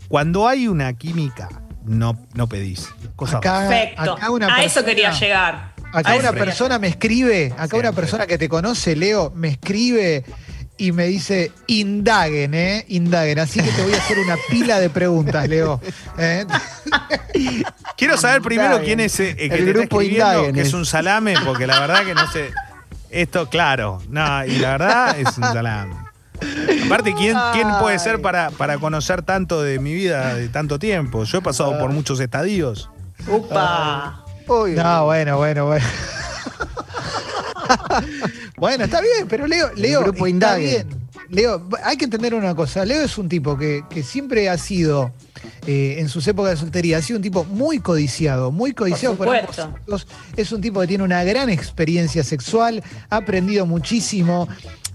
[0.07, 1.49] cuando hay una química,
[1.85, 2.89] no, no pedís.
[3.15, 4.13] Cosa Acá, Perfecto.
[4.13, 5.73] acá una A eso quería llegar.
[5.93, 7.93] Acá A una persona me escribe, acá una Siempre.
[7.93, 10.23] persona que te conoce, Leo, me escribe
[10.75, 12.83] y me dice, indaguen, ¿eh?
[12.87, 13.37] Indaguen.
[13.37, 15.79] Así que te voy a hacer una pila de preguntas, Leo.
[16.17, 16.45] ¿eh?
[17.97, 18.85] Quiero saber primero Indaguen.
[18.85, 20.73] quién es eh, el que El te grupo escribiendo, Indaguen que es.
[20.73, 22.49] un salame, porque la verdad que no sé.
[23.11, 24.01] Esto, claro.
[24.09, 25.93] No, y la verdad es un salame.
[26.85, 31.23] Aparte, ¿quién, quién puede ser para, para conocer tanto de mi vida de tanto tiempo?
[31.23, 32.89] Yo he pasado por muchos estadios.
[33.27, 34.23] Upa.
[34.47, 35.85] Uy, No, bueno, bueno, bueno.
[38.57, 41.02] bueno, está bien, pero Leo, Leo grupo está bien.
[41.33, 42.85] Leo, hay que entender una cosa.
[42.85, 45.11] Leo es un tipo que, que siempre ha sido,
[45.65, 49.35] eh, en sus épocas de soltería, ha sido un tipo muy codiciado, muy codiciado Por
[49.35, 50.07] ambos sexos.
[50.37, 54.47] Es un tipo que tiene una gran experiencia sexual, ha aprendido muchísimo.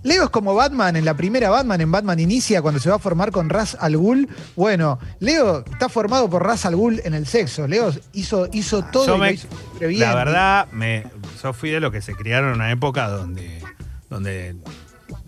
[0.05, 3.01] Leo es como Batman en la primera Batman, en Batman Inicia, cuando se va a
[3.01, 4.29] formar con Ras Al Ghul.
[4.55, 7.67] Bueno, Leo está formado por Ras Al Ghul en el sexo.
[7.67, 9.39] Leo hizo, hizo todo Yo y me-
[9.81, 10.01] lo hizo.
[10.05, 11.05] La verdad, me,
[11.43, 13.61] yo fui de los que se criaron en una época donde,
[14.09, 14.55] donde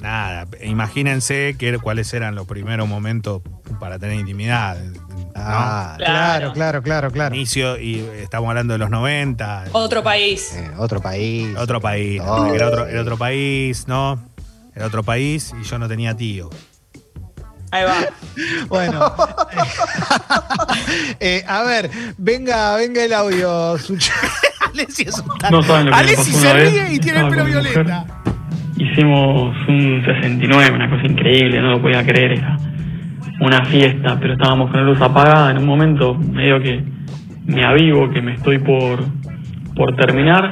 [0.00, 3.42] nada, imagínense que, cuáles eran los primeros momentos
[3.78, 4.78] para tener intimidad.
[4.78, 5.00] ¿no?
[5.34, 7.34] Ah, Claro, claro, claro, claro.
[7.34, 10.52] Inicio, y estamos hablando de los 90, Otro país.
[10.54, 11.56] eh, otro país.
[11.56, 12.52] otro país, Oh.
[12.52, 14.20] era otro, era otro país, ¿no?
[14.74, 16.50] Era otro país y yo no tenía tío.
[17.72, 17.96] Ahí va.
[18.68, 19.14] Bueno.
[21.20, 24.12] Eh, a ver, venga, venga el audio, Sucho.
[24.72, 26.72] Alessi es un No saben lo que me Alessi se vez.
[26.72, 27.86] ríe y tiene el pelo mujer.
[28.80, 32.56] Hicimos un 69, una cosa increíble, no lo podía creer, era
[33.40, 35.50] una fiesta, pero estábamos con la luz apagada.
[35.50, 36.82] En un momento medio que
[37.46, 39.00] me avivo, que me estoy por,
[39.76, 40.48] por terminar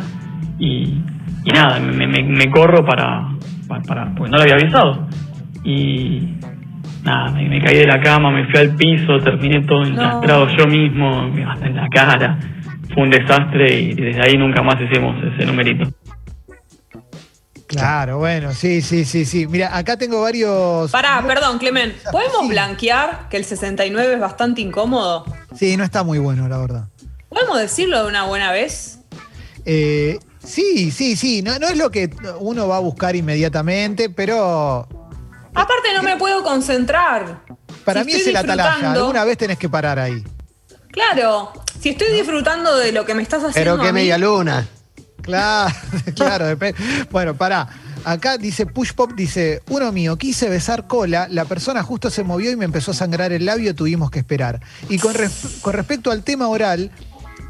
[0.59, 1.01] y,
[1.45, 3.29] y nada, me, me- me corro para,
[3.67, 5.09] para, para- porque no lo había avisado.
[5.65, 6.35] Y
[7.05, 10.67] nada, me, me caí de la cama, me fui al piso, terminé todo encastrado yo
[10.67, 12.39] mismo, hasta en la cara.
[12.93, 15.89] Fue un desastre y desde ahí nunca más hicimos ese numerito.
[17.69, 19.47] Claro, bueno, sí, sí, sí, sí.
[19.47, 20.91] Mira, acá tengo varios.
[20.91, 21.95] Pará, perdón, Clemen.
[22.11, 25.25] ¿Podemos blanquear que el 69 es bastante incómodo?
[25.55, 26.85] Sí, no está muy bueno, la verdad.
[27.29, 29.01] ¿Podemos decirlo de una buena vez?
[29.67, 31.43] Eh, sí, sí, sí.
[31.43, 34.89] No, no es lo que uno va a buscar inmediatamente, pero
[35.55, 37.41] Aparte no me puedo concentrar.
[37.85, 38.71] para Si mí estoy es el atalaya.
[38.71, 40.25] disfrutando- Alguna vez tenés que parar ahí.
[40.91, 44.67] Claro, si estoy disfrutando de lo que me estás haciendo Pero qué media luna.
[45.29, 45.75] Claro,
[46.17, 46.47] claro.
[46.47, 46.79] depende.
[47.11, 47.69] Bueno, pará.
[48.05, 52.51] Acá dice Push Pop, dice, uno mío, quise besar cola, la persona justo se movió
[52.51, 54.61] y me empezó a sangrar el labio, tuvimos que esperar.
[54.89, 56.91] Y con, res- con respecto al tema oral,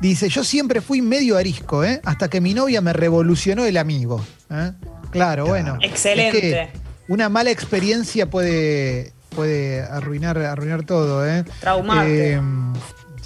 [0.01, 2.01] dice, yo siempre fui medio arisco, ¿eh?
[2.05, 4.25] hasta que mi novia me revolucionó el amigo.
[4.51, 4.73] ¿eh?
[5.11, 5.79] Claro, bueno.
[5.83, 6.63] Excelente.
[6.63, 11.45] Es que una mala experiencia puede, puede arruinar, arruinar todo, ¿eh?
[11.61, 12.33] Traumarte.
[12.35, 12.41] Eh,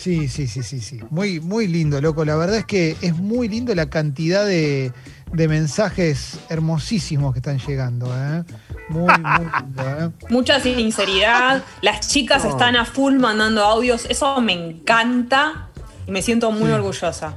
[0.02, 1.00] sí, sí, sí, sí, sí.
[1.10, 2.24] Muy, muy lindo, loco.
[2.24, 4.92] La verdad es que es muy lindo la cantidad de,
[5.32, 8.44] de mensajes hermosísimos que están llegando, ¿eh?
[8.88, 10.10] Muy, muy lindo, ¿eh?
[10.30, 11.62] Mucha sinceridad.
[11.80, 12.50] Las chicas No.
[12.50, 14.04] están a full mandando audios.
[14.08, 15.68] Eso me encanta
[16.12, 17.36] me siento muy orgullosa.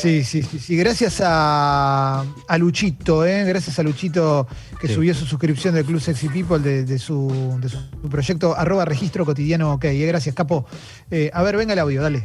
[0.00, 0.76] Sí, sí, sí, sí.
[0.76, 3.44] Gracias a, a Luchito, ¿eh?
[3.44, 4.46] Gracias a Luchito
[4.80, 4.94] que Sí.
[4.94, 9.24] subió su suscripción del Club Sexy People de, de su, de su proyecto arroba registro
[9.24, 9.84] cotidiano ok.
[9.86, 10.06] ¿eh?
[10.06, 10.66] Gracias, Capo.
[11.10, 12.22] Eh, a ver, venga el audio, dale.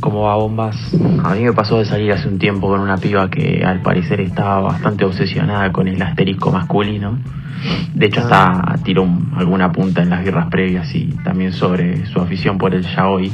[0.00, 0.76] ¿Cómo va bombas?
[1.22, 4.20] A mí me pasó de salir hace un tiempo con una piba que al parecer
[4.20, 7.20] estaba bastante obsesionada con el asterisco masculino.
[7.94, 12.20] De hecho hasta tiró un- alguna punta en las guerras previas y también sobre su
[12.20, 13.30] afición por el yaoi,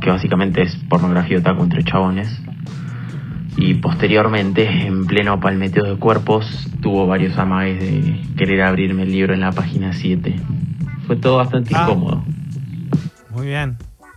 [0.00, 2.28] que básicamente es pornografía otaku entre chabones.
[3.56, 6.46] Y posteriormente, en pleno palmeteo de cuerpos,
[6.80, 10.34] tuvo varios amagues de querer abrirme el libro en la página 7.
[11.06, 11.82] Fue todo bastante Ah.
[11.82, 12.24] incómodo.
[13.30, 13.76] Muy bien.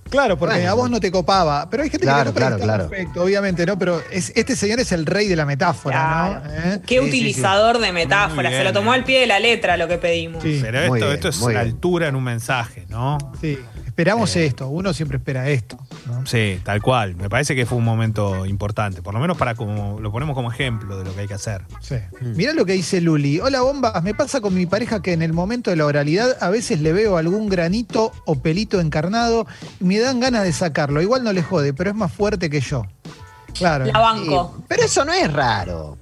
[0.10, 0.70] Claro, porque Bueno.
[0.70, 1.68] a vos no te copaba.
[1.72, 2.88] Pero hay gente Claro, que no claro, claro.
[2.90, 3.80] perfecto, obviamente, ¿no?
[3.80, 6.52] Pero es- este señor es el rey de la metáfora, ¿no?
[6.76, 6.82] ¿Eh?
[6.86, 8.52] Qué Sí, sí, utilizador de metáforas.
[8.52, 8.98] Muy Se lo bien, tomó eh.
[8.98, 10.44] al pie de la letra lo que pedimos.
[10.44, 11.58] Sí, Pero esto, bien, esto es la bien.
[11.62, 13.18] altura en un mensaje, ¿no?
[13.42, 13.58] sí.
[13.94, 14.70] Esperamos esto.
[14.70, 15.78] Uno siempre espera esto.
[16.08, 16.26] ¿no?
[16.26, 17.16] Sí, tal cual.
[17.16, 19.04] Me parece que fue un momento importante.
[19.04, 21.62] Por lo menos para como lo ponemos como ejemplo de lo que hay que hacer.
[21.80, 21.98] Sí.
[22.22, 23.40] Mirá lo que dice Luli.
[23.40, 24.04] Hola, bombas.
[24.04, 26.92] Me pasa con mi pareja que en el momento de la oralidad a veces le
[26.92, 29.46] veo algún granito o pelito encarnado
[29.80, 31.00] y me dan ganas de sacarlo.
[31.00, 32.88] Igual no le jode, pero es más fuerte que yo.
[33.54, 33.86] Claro.
[33.86, 34.56] La banco.
[34.58, 36.00] Sí, pero eso no es raro.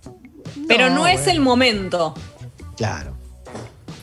[0.65, 1.31] Pero no, No, es bueno.
[1.33, 2.13] el momento.
[2.77, 3.17] Claro.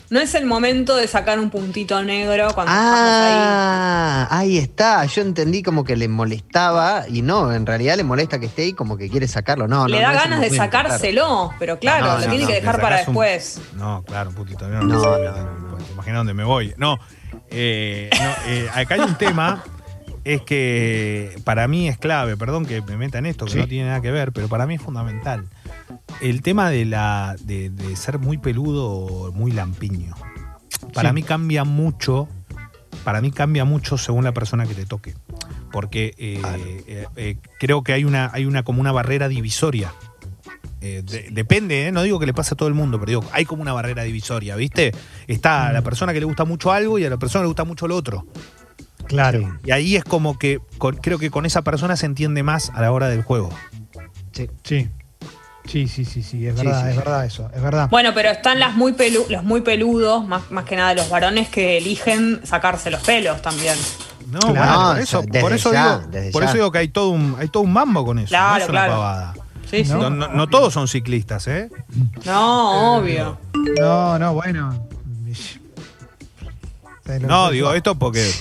[0.09, 3.33] No es el momento de sacar un puntito negro cuando estamos ahí.
[3.35, 5.05] Ah, ahí está.
[5.05, 8.73] Yo entendí como que le molestaba y no, en realidad le molesta que esté ahí
[8.73, 9.67] como que quiere sacarlo.
[9.67, 12.47] No, Le no, da no ganas de sacárselo, pero claro, No, lo no, tiene no,
[12.47, 13.61] que dejar para un- después.
[13.75, 14.67] No, claro, un putito.
[14.67, 16.73] No, No, no, imaginas dónde me voy.
[16.77, 16.97] No,
[17.51, 19.63] eh, no, eh, acá hay un tema.
[20.25, 23.57] Es que para mí es clave, perdón que me meta en esto, que Sí.
[23.59, 25.45] no tiene nada que ver, pero para mí es fundamental.
[26.21, 30.15] El tema de la de, de ser muy peludo o muy lampiño.
[30.93, 31.15] Para Sí.
[31.15, 32.27] mí cambia mucho,
[33.03, 35.15] para mí cambia mucho según la persona que te toque.
[35.71, 36.41] Porque eh,
[36.87, 39.93] eh, eh, creo que hay una, hay una como una barrera divisoria.
[40.81, 41.91] Eh, de- depende, ¿eh?
[41.91, 44.03] no digo que le pase a todo el mundo, pero digo, hay como una barrera
[44.03, 44.93] divisoria, ¿viste?
[45.27, 47.49] Está a la persona que le gusta mucho algo y a la persona que le
[47.49, 48.25] gusta mucho lo otro.
[49.05, 49.59] Claro.
[49.65, 52.81] Y ahí es como que con- creo que con esa persona se entiende más a
[52.81, 53.49] la hora del juego.
[54.31, 54.49] Sí.
[54.63, 54.87] Sí.
[55.69, 56.97] Sí, sí, sí, sí, es Sí, verdad, sí, es sí.
[56.97, 57.89] verdad eso, es verdad.
[57.89, 61.47] Bueno, pero están las muy pelu- los muy peludos, más, más que nada los varones
[61.49, 63.75] que eligen sacarse los pelos también.
[64.31, 66.47] No, Claro, bueno, por no, eso, desde por eso ya, digo, desde por ya.
[66.49, 68.29] eso digo que hay todo un, hay todo un mambo con eso.
[68.29, 68.93] Claro, no es una claro.
[68.93, 69.33] pavada.
[69.69, 69.93] Sí, sí.
[69.93, 71.69] No, todos son ciclistas, ¿eh?
[72.25, 73.37] No, obvio.
[73.79, 74.87] No, no, bueno.
[77.21, 78.31] No, digo esto porque,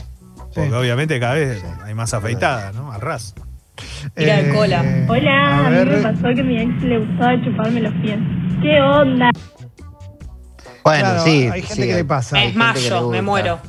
[0.54, 0.74] porque Sí.
[0.74, 2.92] obviamente cada vez hay más afeitada, ¿no?
[2.92, 3.34] Al ras.
[4.16, 4.84] Mira el cola.
[5.08, 6.02] Hola, Eh, a a, mí me ver.
[6.02, 8.18] pasó que a mi ex le gustaba chuparme los pies.
[8.62, 9.30] ¿Qué onda?
[10.84, 11.48] Bueno, Claro, sí.
[11.52, 12.38] hay gente sí, que le pasa.
[12.38, 13.60] Le desmayo, me muero.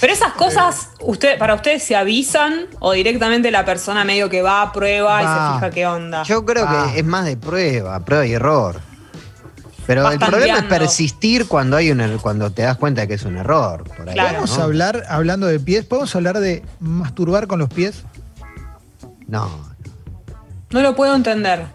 [0.00, 4.70] Pero esas cosas, usted, para ustedes se avisan o directamente la persona medio que va,
[4.72, 6.24] prueba y se fija qué onda.
[6.24, 8.80] Yo creo que es más de prueba, prueba y error.
[9.86, 13.14] Pero el problema es persistir cuando hay un er- cuando te das cuenta de que
[13.14, 13.84] es un error.
[13.84, 14.28] Por ahí, Claro.
[14.38, 14.64] ¿Podemos ¿no?
[14.64, 18.04] hablar, hablando de pies, podemos hablar de masturbar con los pies?
[19.26, 19.50] No,
[20.70, 21.66] No lo puedo entender.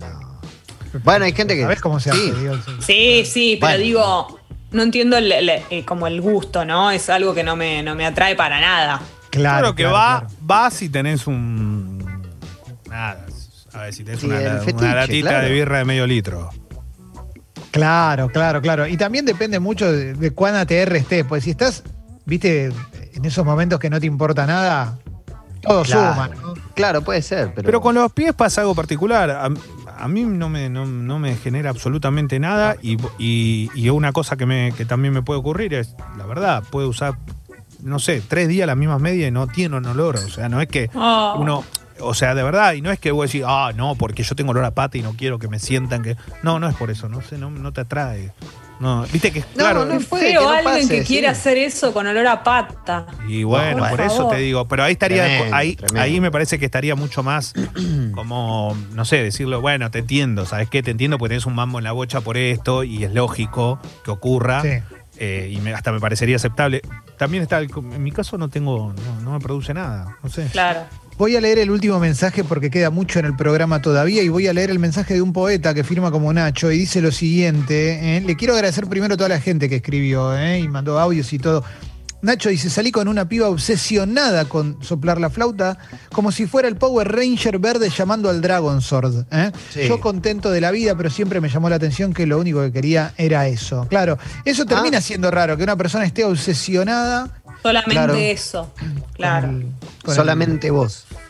[0.00, 1.00] no.
[1.04, 1.62] Bueno, hay gente que.
[1.62, 2.30] ¿Sabés cómo se sí.
[2.30, 2.40] hace?
[2.40, 3.84] Digo, Sí, sí, pero Bueno.
[3.84, 6.90] digo, no entiendo el- el- el- como el gusto, ¿no?
[6.90, 9.00] Es algo que no me, no me atrae para nada.
[9.30, 10.34] Claro, Claro que claro, va, claro.
[10.40, 11.98] vas si tenés un.
[12.88, 13.26] Nada.
[13.74, 15.46] A ver, si tenés Sí, una, el una fetiche, latita claro.
[15.46, 16.50] de birra de medio litro.
[17.72, 18.86] Claro, claro, claro.
[18.86, 21.24] Y también depende mucho de, de cuán ATR estés.
[21.24, 21.82] Pues si estás,
[22.26, 22.66] viste,
[23.14, 24.98] en esos momentos que no te importa nada,
[25.62, 26.12] todo Claro.
[26.14, 26.54] suma, ¿no?
[26.74, 27.66] Claro, puede ser, pero.
[27.66, 29.30] Pero con los pies pasa algo particular.
[29.30, 29.48] A,
[29.98, 34.36] a mí no me, no, no me genera absolutamente nada y, y, y una cosa
[34.36, 37.14] que, me, que también me puede ocurrir es, la verdad, puede usar,
[37.82, 40.16] no sé, tres días las mismas medias y no tiene un olor.
[40.16, 41.36] O sea, no es que Oh.
[41.38, 41.64] uno...
[42.02, 44.50] O sea, de verdad, y no es que vos decís, ah, no, porque yo tengo
[44.50, 46.16] olor a pata y no quiero que me sientan que...
[46.42, 48.32] No, no es por eso, no sé, no, no te atrae.
[48.80, 51.30] No, viste que, No, claro, no puede feo que no alguien pase, que quiere sí.
[51.30, 53.06] hacer eso con olor a pata.
[53.28, 56.00] Y bueno, Por por eso te digo, pero ahí estaría, Tremendo, ahí, tremendo.
[56.00, 57.52] ahí me parece que estaría mucho más
[58.14, 60.82] como, no sé, decirlo, bueno, te entiendo, ¿sabes qué?
[60.82, 64.10] Te entiendo porque tenés un mambo en la bocha por esto y es lógico que
[64.10, 64.68] ocurra Sí.
[65.18, 66.82] eh, y me- hasta me parecería aceptable.
[67.18, 70.46] También está, el- en mi caso no tengo, no, no me produce nada, no sé.
[70.50, 70.80] Claro.
[71.18, 74.48] Voy a leer el último mensaje porque queda mucho en el programa todavía y voy
[74.48, 78.16] a leer el mensaje de un poeta que firma como Nacho y dice lo siguiente.
[78.16, 78.20] ¿eh?
[78.22, 80.60] Le quiero agradecer primero a toda la gente que escribió ¿eh?
[80.60, 81.64] y mandó audios y todo.
[82.22, 85.76] Nacho dice, salí con una piba obsesionada con soplar la flauta,
[86.12, 89.26] como si fuera el Power Ranger verde llamando al Dragon Sword.
[89.32, 89.50] ¿eh?
[89.70, 89.88] Sí.
[89.88, 92.70] Yo contento de la vida, pero siempre me llamó la atención que lo único que
[92.70, 93.88] quería era eso.
[93.88, 98.14] Claro, eso termina siendo raro, que una persona esté obsesionada Solamente Claro.
[98.14, 98.72] eso.
[99.14, 99.48] Claro.
[100.04, 101.06] con Solamente vos.